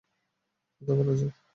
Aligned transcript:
কথা 0.81 0.93
বলা 0.95 1.13
যাক। 1.15 1.33